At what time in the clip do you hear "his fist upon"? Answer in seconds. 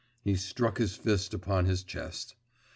0.79-1.65